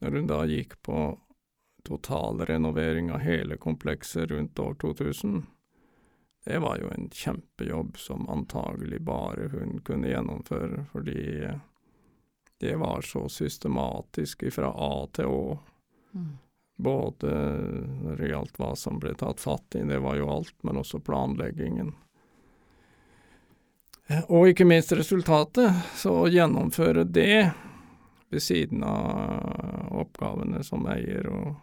[0.03, 0.99] når hun da gikk på
[1.85, 5.45] totalrenovering av hele komplekset rundt år 2000,
[6.45, 11.23] det var jo en kjempejobb som antagelig bare hun kunne gjennomføre, fordi
[12.61, 15.59] det var så systematisk fra A til Å.
[16.13, 16.33] Mm.
[16.77, 17.31] Både
[18.03, 20.99] når det gjaldt hva som ble tatt fatt i, det var jo alt, men også
[21.05, 21.93] planleggingen.
[24.29, 25.71] Og ikke minst resultatet.
[25.97, 27.53] Så å gjennomføre det
[28.35, 31.55] ved siden av oppgavene som eier og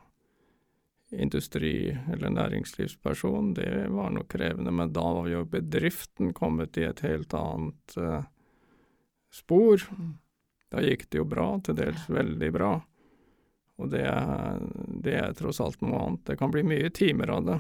[1.12, 4.72] industri- eller næringslivsperson, det var nok krevende.
[4.72, 8.24] Men da var jo bedriften kommet i et helt annet uh,
[9.32, 9.84] spor.
[9.92, 10.14] Mm.
[10.72, 12.72] Da gikk det jo bra, til dels veldig bra.
[13.82, 14.06] Og det
[15.02, 16.26] det er tross alt noe annet.
[16.30, 17.60] Det kan bli mye timer av det.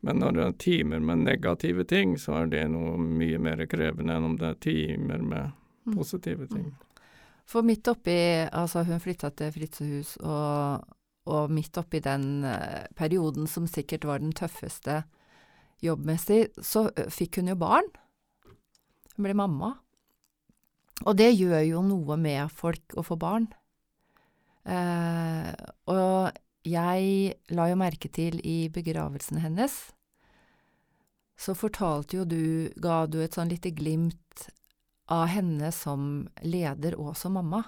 [0.00, 4.16] Men når det er timer med negative ting, så er det noe mye mer krevende
[4.16, 5.96] enn om det er timer med mm.
[5.96, 6.70] positive ting.
[7.50, 10.86] For midt oppi Altså, hun flytta til Fritzehus, og,
[11.28, 15.02] og midt oppi den uh, perioden som sikkert var den tøffeste
[15.84, 17.88] jobbmessig, så uh, fikk hun jo barn.
[19.16, 19.74] Hun ble mamma.
[21.04, 23.50] Og det gjør jo noe med folk å få barn.
[24.68, 25.52] Eh,
[25.90, 29.76] og jeg la jo merke til i begravelsen hennes,
[31.40, 32.42] så fortalte jo du,
[32.76, 34.50] ga du et sånn lite glimt
[35.10, 37.64] av henne som leder og som mamma,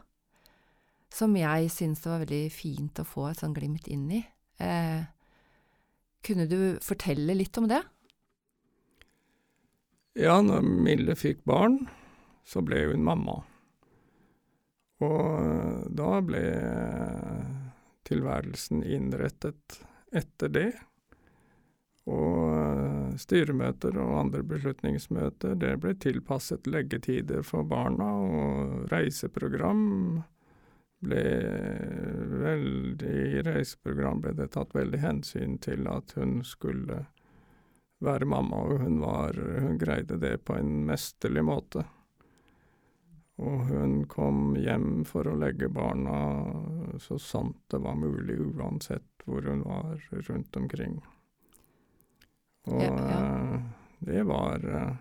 [1.13, 4.21] som jeg syns det var veldig fint å få et sånn glimt inn i.
[4.61, 5.03] Eh,
[6.23, 7.81] kunne du fortelle litt om det?
[10.21, 11.87] Ja, når Mille fikk barn,
[12.45, 13.41] så ble hun mamma.
[15.03, 16.47] Og eh, da ble
[18.09, 20.71] tilværelsen innrettet etter det.
[22.11, 30.23] Og eh, styremøter og andre beslutningsmøter, det ble tilpasset leggetider for barna, og reiseprogram
[31.03, 31.23] ble
[32.43, 37.01] veldig I reiseprogram ble det tatt veldig hensyn til at hun skulle
[38.03, 41.87] være mamma, og hun, var, hun greide det på en mesterlig måte.
[43.41, 46.17] Og hun kom hjem for å legge barna
[47.01, 50.99] så sant det var mulig, uansett hvor hun var rundt omkring.
[52.71, 53.21] Og ja, ja.
[53.23, 53.63] Uh,
[54.03, 54.93] det var uh,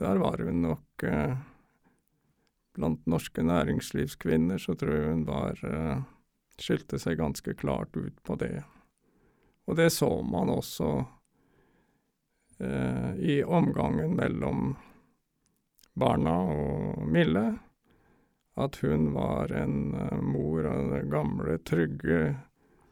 [0.00, 1.34] Der var hun nok uh,
[2.72, 5.58] Blant norske næringslivskvinner så tror jeg hun var
[6.56, 8.62] Skilte seg ganske klart ut på det.
[9.66, 10.88] Og det så man også
[13.18, 14.74] i omgangen mellom
[15.94, 17.58] barna og Mille.
[18.54, 22.34] At hun var en uh, mor av det gamle, trygge,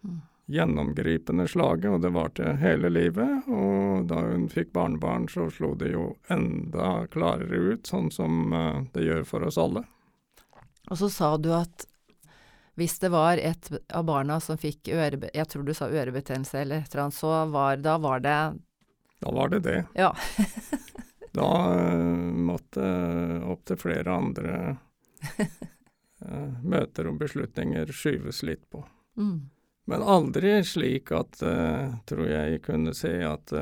[0.05, 0.21] mm.
[0.49, 3.49] gjennomgripende slaget, og det varte hele livet.
[3.49, 8.83] Og da hun fikk barnebarn, så slo det jo enda klarere ut, sånn som uh,
[8.95, 9.85] det gjør for oss alle.
[10.91, 11.87] Og så sa du at
[12.81, 16.81] hvis det var et av barna som fikk øre, jeg tror du sa ørebetennelse eller
[16.81, 18.41] et eller annet, så var, da var det
[19.21, 19.83] Da var det det.
[19.95, 20.15] Ja.
[21.33, 22.83] Da uh, måtte
[23.47, 24.77] opptil flere andre
[26.27, 28.83] uh, møter og beslutninger skyves litt på.
[29.17, 29.51] Mm.
[29.91, 33.55] Men aldri slik at, uh, tror jeg kunne se at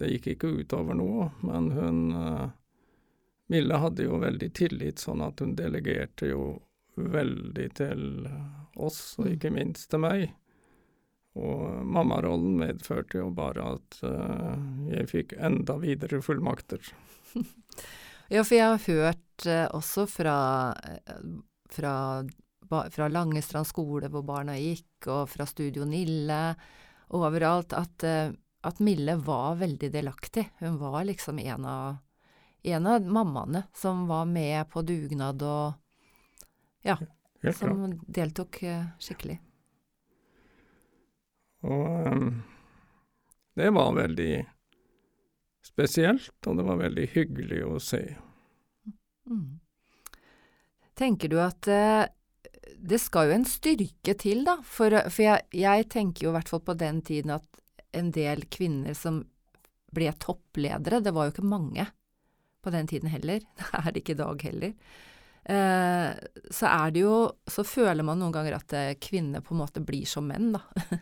[0.00, 2.00] det gikk ikke utover noe, men hun
[3.50, 6.44] Mille hadde jo veldig tillit, sånn at hun delegerte jo
[6.94, 8.04] veldig til
[8.78, 9.32] oss, og mm.
[9.34, 10.28] ikke minst til meg.
[11.40, 14.56] Og mammarollen medførte jo bare at uh,
[14.90, 16.82] jeg fikk enda videre fullmakter.
[18.34, 20.36] ja, for jeg har hørt uh, også fra,
[20.74, 21.32] uh,
[21.72, 21.94] fra,
[22.68, 26.42] fra Langestrand skole, hvor barna gikk, og fra Studio Nille,
[27.16, 30.44] overalt, at, at Mille var veldig delaktig.
[30.60, 31.96] Hun var liksom en av,
[32.62, 35.78] en av mammaene som var med på dugnad og
[36.86, 36.94] Ja,
[37.52, 38.62] som deltok
[39.02, 39.40] skikkelig.
[41.66, 42.30] Og um,
[43.58, 44.34] det var veldig
[45.64, 48.04] spesielt, og det var veldig hyggelig å se.
[49.28, 49.60] Mm.
[50.96, 52.06] Tenker du at eh,
[52.80, 54.58] det skal jo en styrke til, da?
[54.64, 57.46] For, for jeg, jeg, tenker jo i hvert fall på den tiden at
[57.96, 59.22] en del kvinner som
[59.90, 61.86] ble toppledere, det var jo ikke mange
[62.62, 63.44] på den tiden heller.
[63.60, 64.74] Det er det ikke i dag heller.
[65.50, 66.10] Eh,
[66.52, 67.14] så er det jo
[67.48, 70.64] Så føler man noen ganger at eh, kvinner på en måte blir som menn, da.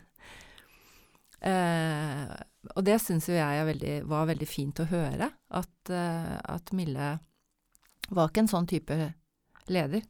[1.41, 2.37] eh,
[2.75, 5.31] og det syns jo jeg veldig, var veldig fint å høre.
[5.55, 7.17] At, eh, at Mille
[8.09, 8.97] var ikke en sånn type
[9.69, 10.07] leder.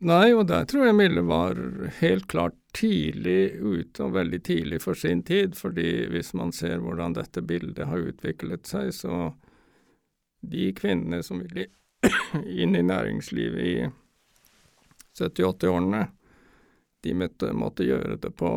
[0.00, 1.58] Nei, og der tror jeg Mille var
[1.98, 5.56] helt klart tidlig ute, og veldig tidlig for sin tid.
[5.56, 9.34] fordi hvis man ser hvordan dette bildet har utviklet seg, så
[10.40, 11.66] de kvinnene som ville
[12.62, 13.90] inn i næringslivet i
[15.18, 16.06] 70-80-årene,
[17.00, 18.50] de måtte, måtte, gjøre det på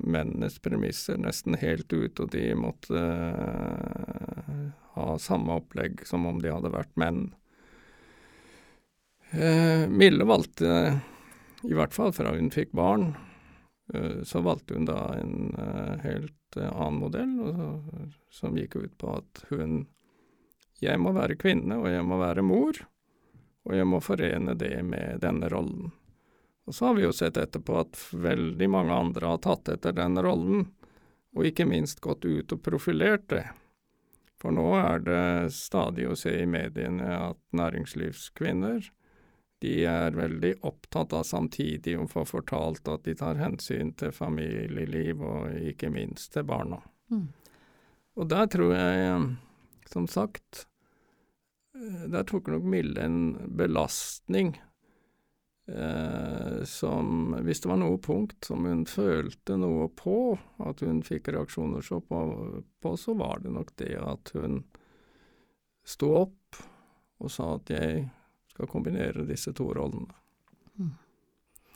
[0.00, 4.62] mennenes premisser nesten helt ut, og de måtte uh,
[4.96, 7.26] ha samme opplegg som om de hadde vært menn.
[9.32, 10.72] Uh, Mille valgte,
[11.68, 13.10] i hvert fall fra hun fikk barn,
[13.92, 15.52] uh, så valgte hun da en
[16.06, 17.92] helt annen modell, og,
[18.32, 19.84] som gikk ut på at hun
[20.82, 22.74] Jeg må være kvinne, og jeg må være mor,
[23.62, 25.92] og jeg må forene det med denne rollen.
[26.66, 30.18] Og så har vi jo sett etterpå at veldig mange andre har tatt etter den
[30.22, 30.68] rollen,
[31.34, 33.44] og ikke minst gått ut og profilert det.
[34.42, 38.90] For nå er det stadig å se i mediene at næringslivskvinner
[39.62, 45.22] de er veldig opptatt av samtidig å få fortalt at de tar hensyn til familieliv
[45.22, 46.80] og ikke minst til barna.
[47.14, 47.28] Mm.
[48.18, 49.20] Og der tror jeg,
[49.92, 50.66] som sagt,
[51.78, 53.20] eh, der tok nok Mille en
[53.56, 54.56] belastning
[55.66, 61.32] eh, som Hvis det var noe punkt som hun følte noe på, at hun fikk
[61.34, 62.22] reaksjoner så på,
[62.80, 64.62] på, så var det nok det at hun
[65.84, 66.62] sto opp
[67.22, 68.06] og sa at jeg
[68.52, 70.12] skal kombinere disse to rollene.
[70.78, 70.94] Mm.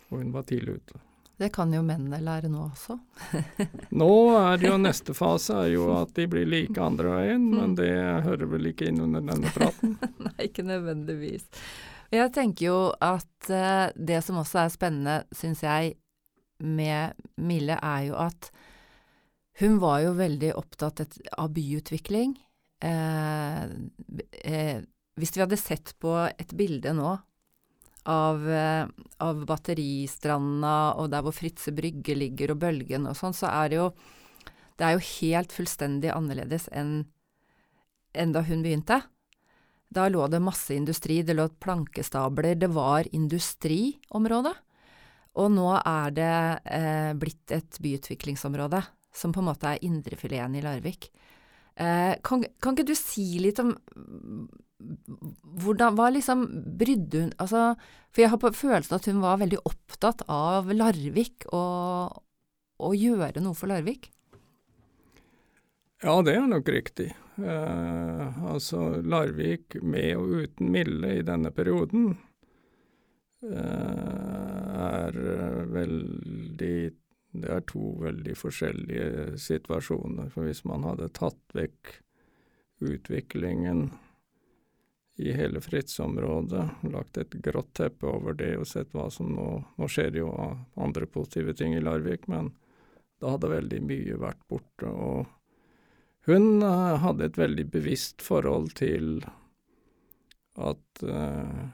[0.09, 1.03] Og hun var tidlig ute.
[1.37, 2.97] Det kan jo mennene lære nå også.
[4.01, 7.59] nå er det jo neste fase er jo at de blir like andre veien, mm.
[7.59, 7.93] men det
[8.25, 9.99] hører vel ikke inn under denne praten?
[10.25, 11.45] Nei, ikke nødvendigvis.
[12.15, 15.97] Jeg tenker jo at uh, det som også er spennende, syns jeg,
[16.63, 18.51] med Mille, er jo at
[19.61, 21.01] hun var jo veldig opptatt
[21.37, 22.35] av byutvikling.
[22.85, 23.63] Eh,
[24.45, 24.83] eh,
[25.17, 27.15] hvis vi hadde sett på et bilde nå
[28.13, 28.85] av, eh,
[29.25, 33.83] av Batteristranda og der hvor Fritze Brygge ligger og Bølgen og sånn, så er det
[33.83, 33.91] jo
[34.77, 37.07] Det er jo helt fullstendig annerledes enn,
[38.13, 38.99] enn da hun begynte.
[39.89, 44.53] Da lå det masse industri, det lå plankestabler, det var industriområde.
[45.37, 46.35] Og nå er det
[46.73, 48.81] eh, blitt et byutviklingsområde,
[49.15, 51.11] som på en måte er indrefileten i Larvik.
[51.77, 53.75] Eh, kan, kan, ikke du si litt om
[55.61, 56.45] hvordan, Hva liksom
[56.77, 57.75] brydde hun Altså,
[58.13, 62.23] for jeg har på følelsen at hun var veldig opptatt av Larvik og
[62.77, 64.09] å gjøre noe for Larvik?
[66.03, 67.15] Ja, det er nok riktig.
[67.37, 72.11] Eh, altså Larvik med og uten Mille i denne perioden
[73.45, 75.17] eh, er
[75.73, 76.79] veldig
[77.37, 80.29] Det er to veldig forskjellige situasjoner.
[80.33, 81.95] For hvis man hadde tatt vekk
[82.81, 83.91] utviklingen
[85.17, 89.89] i hele Fritz-området, lagt et grått teppe over det og sett hva som nå Nå
[89.89, 90.33] skjer det jo
[90.77, 92.53] andre positive ting i Larvik, men
[93.21, 94.89] da hadde veldig mye vært borte.
[94.89, 95.36] Og
[96.27, 99.21] hun uh, hadde et veldig bevisst forhold til
[100.57, 101.67] at uh,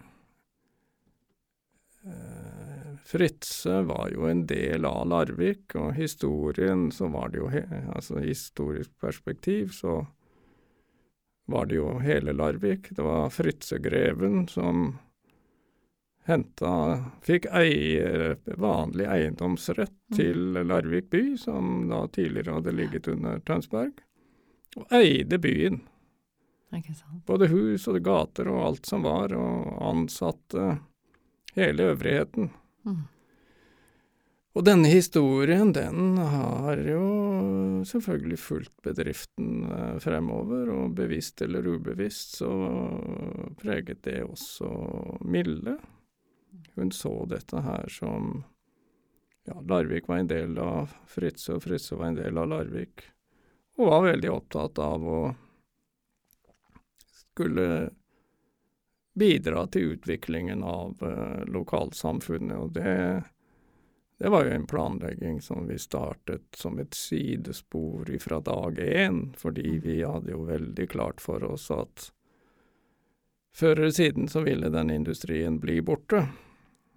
[2.07, 7.51] uh, Fritze var jo en del av Larvik, og historien så var det jo
[7.97, 10.03] Altså historisk perspektiv så
[11.51, 12.93] var det jo hele Larvik.
[12.97, 14.99] Det var Fritzegreven som
[16.25, 16.73] henta
[17.27, 20.17] Fikk eier, vanlig eiendomsrett mm.
[20.17, 23.99] til Larvik by, som da tidligere hadde ligget under Tønsberg,
[24.77, 25.81] og eide byen.
[27.29, 30.79] Både hus og gater og alt som var, og ansatte
[31.57, 32.49] hele øvrigheten.
[32.89, 33.03] Mm.
[34.53, 37.05] Og denne historien, den har jo
[37.89, 42.51] selvfølgelig fulgt bedriften eh, fremover, og bevisst eller ubevisst så
[43.61, 44.69] preget det også
[45.25, 45.79] Mille.
[46.77, 48.43] Hun så dette her som
[49.43, 53.03] Ja, Larvik var en del av Fritze, og Fritze var en del av Larvik,
[53.79, 55.21] og var veldig opptatt av å
[57.33, 57.67] skulle
[59.15, 62.97] bidra til utviklingen av eh, lokalsamfunnet, og det
[64.23, 69.79] det var jo en planlegging som vi startet som et sidespor fra dag én, fordi
[69.83, 72.13] vi hadde jo veldig klart for oss at
[73.51, 76.29] før eller siden så ville den industrien bli borte.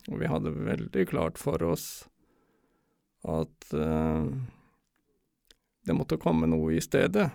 [0.05, 2.05] Og vi hadde veldig klart for oss
[3.25, 4.29] at uh,
[5.85, 7.29] det måtte komme noe i stedet.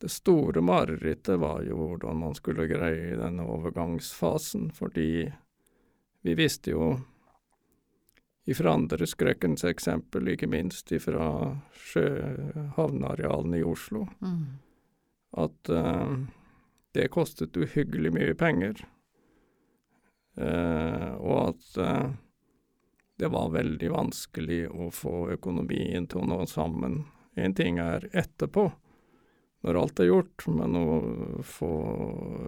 [0.00, 5.28] Det store marerittet var jo hvordan man skulle greie denne overgangsfasen, fordi
[6.20, 6.94] vi visste jo
[8.44, 11.26] ifra andre skrekkens eksempel, ikke minst ifra
[12.76, 14.46] havnearealene i Oslo, mm.
[15.44, 16.16] at uh,
[16.96, 18.80] det kostet uhyggelig mye penger.
[20.40, 22.10] Uh, og at uh,
[23.20, 27.02] det var veldig vanskelig å få økonomien til å nå sammen.
[27.40, 28.68] En ting er etterpå,
[29.64, 30.86] når alt er gjort, men å
[31.44, 31.70] få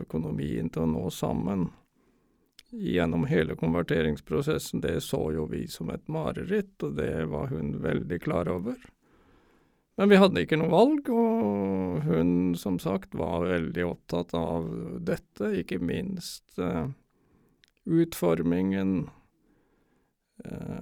[0.04, 1.70] økonomien til å nå sammen
[2.72, 8.20] gjennom hele konverteringsprosessen, det så jo vi som et mareritt, og det var hun veldig
[8.24, 8.78] klar over.
[10.00, 14.70] Men vi hadde ikke noe valg, og hun som sagt var veldig opptatt av
[15.04, 16.88] dette, ikke minst uh,
[17.84, 19.10] utformingen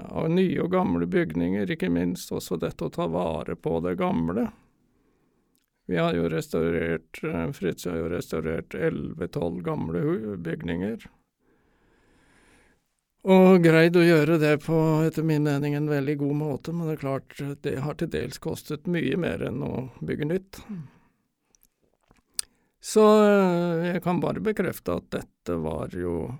[0.08, 4.48] av nye og gamle bygninger, ikke minst også dette å ta vare på det gamle.
[5.90, 11.08] Vi har jo restaurert, uh, Fritz har jo restaurert elleve-tolv gamle bygninger.
[13.28, 16.94] Og greid å gjøre det på, etter min mening, en veldig god måte, men det
[16.94, 20.62] er klart det har til dels kostet mye mer enn å bygge nytt.
[22.80, 26.30] Så eh, jeg kan bare bekrefte at dette var jo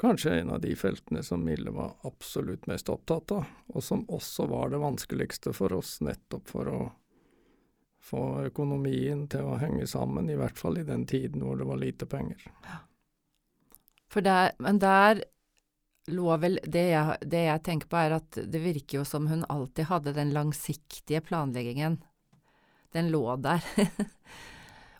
[0.00, 4.46] kanskje en av de feltene som Mille var absolutt mest opptatt av, og som også
[4.50, 6.80] var det vanskeligste for oss nettopp for å
[8.00, 11.80] få økonomien til å henge sammen, i hvert fall i den tiden hvor det var
[11.82, 12.46] lite penger.
[14.14, 15.20] Der, men der
[16.10, 19.44] lå vel det jeg, det jeg tenker på, er at det virker jo som hun
[19.52, 22.00] alltid hadde den langsiktige planleggingen.
[22.96, 23.62] Den lå der.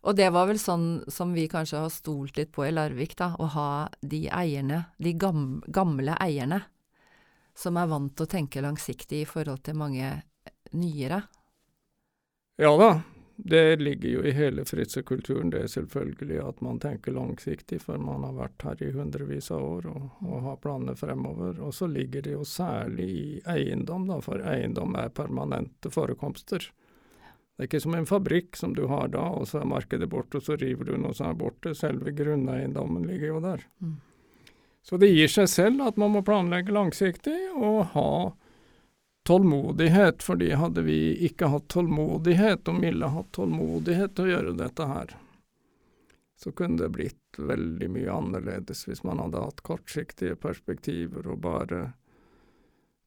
[0.01, 3.35] og det var vel sånn som vi kanskje har stolt litt på i Larvik, da,
[3.37, 3.71] å ha
[4.01, 6.63] de eierne, de gamle eierne,
[7.57, 10.15] som er vant til å tenke langsiktig i forhold til mange
[10.73, 11.25] nyere.
[12.61, 12.91] Ja da,
[13.37, 18.25] det ligger jo i hele fritzekulturen, det er selvfølgelig at man tenker langsiktig, for man
[18.27, 21.61] har vært her i hundrevis av år og, og har planer fremover.
[21.65, 26.69] Og så ligger det jo særlig i eiendom, da, for eiendom er permanente forekomster.
[27.61, 30.39] Det er ikke som en fabrikk som du har da, og så er markedet borte,
[30.39, 31.75] og så river du noe som er borte.
[31.77, 33.67] Selve grunneiendommen ligger jo der.
[33.85, 33.99] Mm.
[34.81, 38.13] Så det gir seg selv at man må planlegge langsiktig og ha
[39.29, 40.97] tålmodighet, fordi hadde vi
[41.27, 45.13] ikke hatt tålmodighet, og Mille hatt tålmodighet til å gjøre dette her,
[46.41, 51.83] så kunne det blitt veldig mye annerledes hvis man hadde hatt kortsiktige perspektiver og bare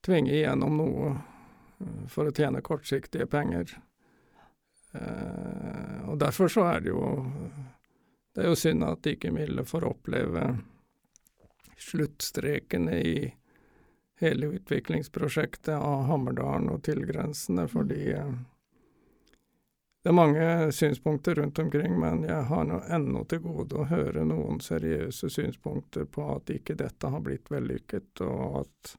[0.06, 3.74] tvinge igjennom noe eh, for å tjene kortsiktige penger.
[4.94, 7.06] Eh, og derfor så er det jo
[8.34, 10.44] Det er jo synd at ikke Mille får oppleve
[11.78, 13.34] sluttstrekene i
[14.24, 18.32] hele utviklingsprosjektet av Hammerdalen og tilgrensende, fordi eh,
[20.04, 24.26] det er mange synspunkter rundt omkring, men jeg har nå ennå til gode å høre
[24.28, 28.96] noen seriøse synspunkter på at ikke dette har blitt vellykket, og at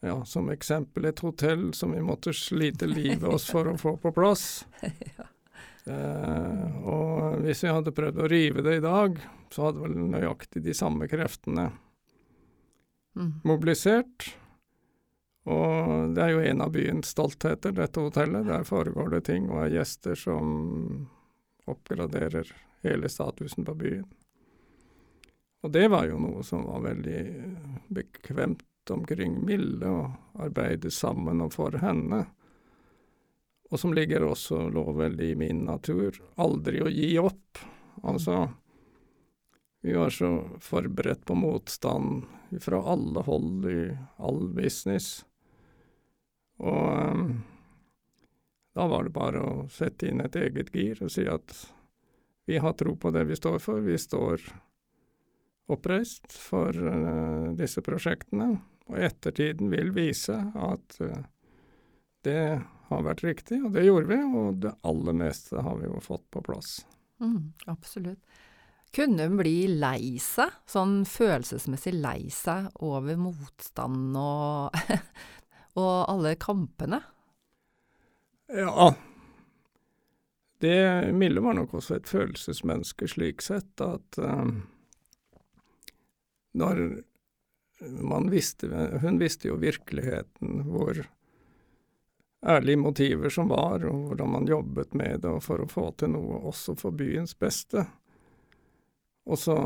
[0.00, 4.12] ja, som eksempel et hotell som vi måtte slite livet oss for å få på
[4.14, 4.66] plass.
[5.16, 5.26] ja.
[5.90, 9.18] eh, og hvis vi hadde prøvd å rive det i dag,
[9.50, 11.70] så hadde vel nøyaktig de samme kreftene
[13.16, 13.32] mm.
[13.48, 14.30] mobilisert.
[15.48, 18.46] Og det er jo en av byens stoltheter, dette hotellet.
[18.46, 21.08] Der foregår det ting og er gjester som
[21.68, 22.50] oppgraderer
[22.84, 24.06] hele statusen på byen.
[25.64, 27.22] Og det var jo noe som var veldig
[27.90, 32.24] bekvemt omkring Mille, og arbeide sammen og for henne.
[33.68, 34.86] Og som ligger også lå
[35.20, 36.16] i min natur.
[36.40, 37.60] Aldri å gi opp.
[38.02, 38.48] Altså,
[39.80, 42.24] vi var så forberedt på motstand
[42.60, 43.82] fra alle hold i
[44.16, 45.24] all business.
[46.58, 47.42] Og um,
[48.74, 51.54] da var det bare å sette inn et eget gir og si at
[52.48, 53.84] vi har tro på det vi står for.
[53.84, 54.42] Vi står
[55.68, 58.56] oppreist for uh, disse prosjektene,
[58.88, 61.22] og ettertiden vil vise at uh,
[62.26, 62.42] det
[62.88, 66.24] har vært riktig, og det gjorde vi, og det aller meste har vi jo fått
[66.34, 66.78] på plass.
[67.20, 68.22] Mm, absolutt.
[68.94, 74.78] Kunne hun bli lei seg, sånn følelsesmessig lei seg over motstanden og,
[75.82, 77.02] og alle kampene?
[78.48, 78.94] Ja.
[80.58, 80.78] Det,
[81.12, 84.62] Mille var nok også et følelsesmenneske slik sett at um,
[86.56, 86.80] når
[88.30, 88.68] visste,
[89.02, 91.02] hun visste jo virkeligheten, hvor
[92.46, 96.42] ærlige motiver som var, og hvordan man jobbet med det for å få til noe
[96.50, 97.86] også for byens beste.
[99.28, 99.56] Og så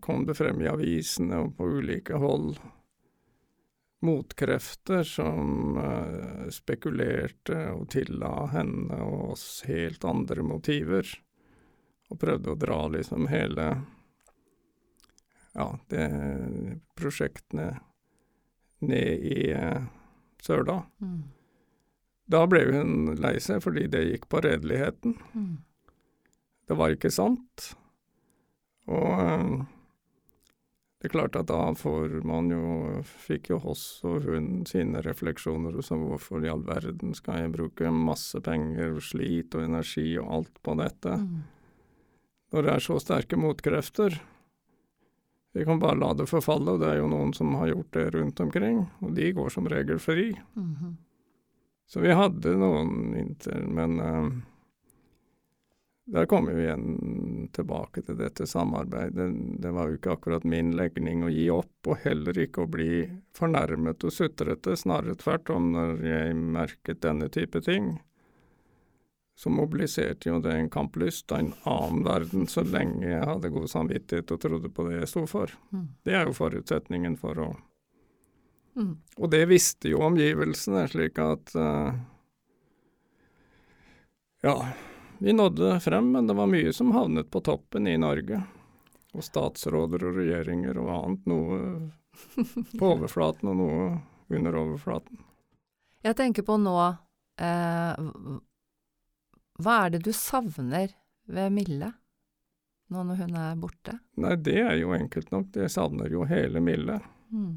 [0.00, 2.54] kom det frem i avisene og på ulike hold
[4.06, 11.08] motkrefter som uh, spekulerte og tilla henne og oss helt andre motiver,
[12.06, 13.70] og prøvde å dra liksom hele
[15.56, 16.06] ja, det
[16.98, 17.70] prosjektene
[18.84, 19.86] ned i uh,
[20.44, 20.82] søla.
[21.00, 21.22] Mm.
[22.26, 25.14] Da ble hun lei seg fordi det gikk på redeligheten.
[25.32, 25.54] Mm.
[26.66, 27.70] Det var ikke sant.
[28.90, 29.64] Og eh,
[30.96, 35.78] det er klart at da får man jo Fikk jo Hoss og hun sine refleksjoner
[35.86, 40.62] som hvorfor i all verden skal jeg bruke masse penger, slit og energi og alt
[40.66, 41.36] på dette, mm.
[42.54, 44.18] når det er så sterke motkrefter.
[45.56, 48.10] Vi kan bare la det forfalle, og det er jo noen som har gjort det
[48.12, 50.28] rundt omkring, og de går som regel fri.
[50.54, 50.94] Mm -hmm.
[51.86, 54.28] Så vi hadde noen vinter, men uh,
[56.04, 59.32] der kommer vi igjen tilbake til dette samarbeidet.
[59.62, 63.08] Det var jo ikke akkurat min legning å gi opp, og heller ikke å bli
[63.34, 67.96] fornærmet og sutrete, snarere tvert om når jeg merket denne type ting.
[69.36, 73.68] Så mobiliserte jo det en kamplyst av en annen verden så lenge jeg hadde god
[73.68, 75.52] samvittighet og trodde på det jeg sto for.
[75.76, 75.88] Mm.
[76.08, 77.50] Det er jo forutsetningen for å
[78.76, 78.96] Mm.
[79.16, 81.94] Og det visste jo omgivelsene, slik at uh,
[84.44, 84.68] Ja,
[85.18, 88.42] vi nådde frem, men det var mye som havnet på toppen i Norge.
[89.16, 91.24] Og statsråder og regjeringer og annet.
[91.24, 91.60] Noe
[92.78, 93.86] på overflaten og noe
[94.28, 95.24] under overflaten.
[96.04, 97.96] Jeg tenker på nå eh,
[99.62, 100.92] Hva er det du savner
[101.26, 101.92] ved Mille,
[102.92, 103.96] nå når hun er borte?
[104.20, 105.54] Nei, det er jo enkelt nok.
[105.56, 107.00] Jeg savner jo hele Mille.
[107.32, 107.56] Mm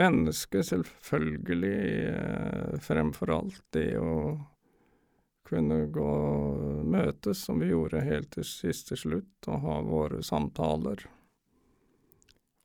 [0.00, 3.62] mennesket, selvfølgelig, eh, fremfor alt.
[3.70, 4.40] Det å
[5.44, 11.04] kunne gå og møtes, som vi gjorde helt til siste slutt, og ha våre samtaler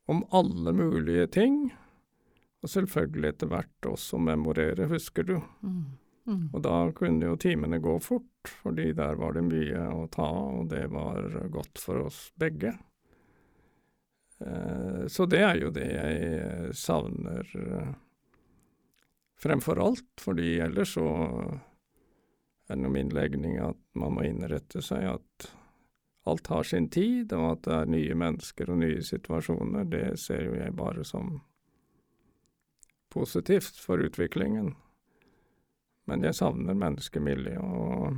[0.06, 1.58] om alle mulige ting.
[2.62, 5.40] Og selvfølgelig etter hvert også memorere, husker du.
[5.62, 5.98] Mm.
[6.26, 6.48] Mm.
[6.52, 10.68] Og da kunne jo timene gå fort, fordi der var det mye å ta, og
[10.72, 12.74] det var godt for oss begge.
[14.38, 17.92] Eh, så det er jo det jeg eh, savner eh,
[19.40, 21.06] fremfor alt, fordi ellers så
[22.66, 25.50] er det min legning at man må innrette seg at
[26.26, 29.86] alt har sin tid, og at det er nye mennesker og nye situasjoner.
[29.86, 31.36] Det ser jo jeg bare som
[33.14, 34.74] positivt for utviklingen.
[36.06, 38.14] Men jeg savner menneskemiljø, og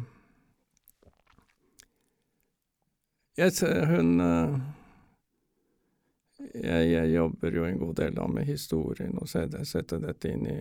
[3.39, 4.19] jeg ser hun
[6.55, 10.59] jeg, jeg, jobber jo en god del da med historien og setter dette inn i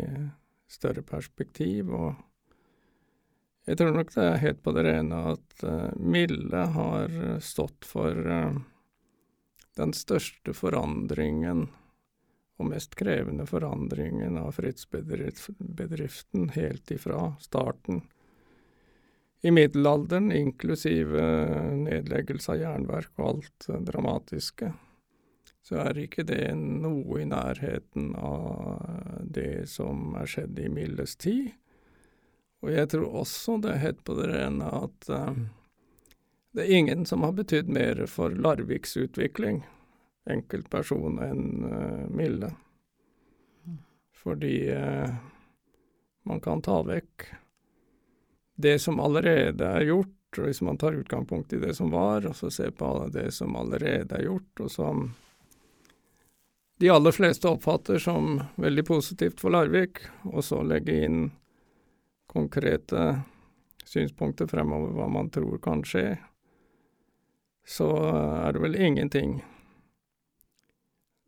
[0.71, 1.91] større perspektiv.
[1.93, 2.15] og
[3.67, 7.11] jeg tror nok det er helt på det rene at uh, Mille har
[7.43, 8.55] stått for uh,
[9.77, 11.67] den største forandringen
[12.57, 18.01] og mest krevende forandringen av Fritz-bedriften helt ifra starten.
[19.45, 21.23] I middelalderen, inklusive
[21.77, 24.73] nedleggelse av jernverk og alt dramatiske
[25.67, 31.49] så er ikke det noe i nærheten av det som er skjedd i Milles tid.
[32.63, 35.35] Og jeg tror også det er helt på det rene at uh,
[36.55, 39.59] det er ingen som har betydd mer for Larviks utvikling,
[40.29, 42.51] enkeltperson, enn uh, Mille.
[44.17, 45.15] Fordi uh,
[46.27, 47.29] man kan ta vekk
[48.57, 52.35] det som allerede er gjort, og hvis man tar utgangspunkt i det som var, og
[52.35, 55.03] så ser på det som allerede er gjort, og som
[56.81, 61.21] de aller fleste oppfatter som veldig positivt for Larvik, og så legge inn
[62.29, 63.21] konkrete
[63.85, 66.17] synspunkter fremover hva man tror kan skje,
[67.67, 67.87] så
[68.45, 69.39] er det vel ingenting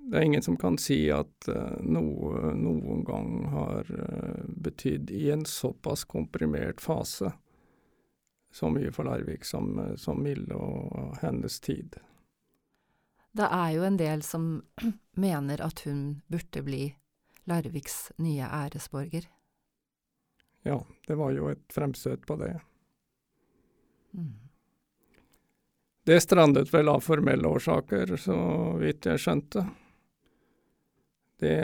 [0.10, 5.28] Det er ingen som kan si at uh, noe noen gang har uh, betydd i
[5.30, 7.30] en såpass komprimert fase
[8.51, 11.99] så mye for Larvik som, som Mille og hennes tid.
[13.32, 14.47] Det er jo en del som
[15.26, 16.88] mener at hun burde bli
[17.49, 19.30] Larviks nye æresborger.
[20.66, 22.55] Ja, det var jo et fremstøt på det.
[24.18, 24.34] Mm.
[26.10, 28.39] Det strandet vel av formelle årsaker, så
[28.82, 29.68] vidt jeg skjønte.
[31.40, 31.60] Det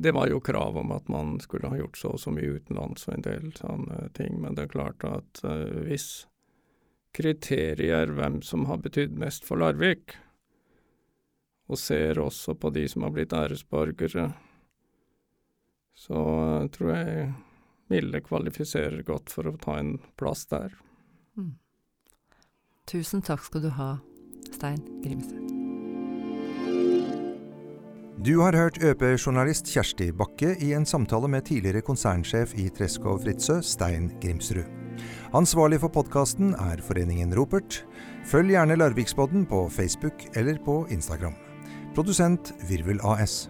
[0.00, 3.04] Det var jo krav om at man skulle ha gjort så og så mye utenlands
[3.08, 6.26] og en del sånne ting, men det er klart at uh, hvis
[7.12, 10.16] kriterier hvem som har betydd mest for Larvik,
[11.70, 14.30] og ser også på de som har blitt æresborgere,
[15.94, 16.24] så
[16.72, 17.30] tror jeg
[17.90, 20.76] Mille kvalifiserer godt for å ta en plass der.
[21.34, 21.56] Mm.
[22.90, 23.96] Tusen takk skal du ha,
[24.54, 25.49] Stein Grimsrud.
[28.20, 33.62] Du har hørt ØP-journalist Kjersti Bakke i en samtale med tidligere konsernsjef i Treskov Fritzøe,
[33.64, 34.66] Stein Grimsrud.
[35.32, 37.78] Ansvarlig for podkasten er Foreningen Ropert.
[38.28, 41.32] Følg gjerne Larviksbodden på Facebook eller på Instagram.
[41.96, 43.46] Produsent Virvel AS.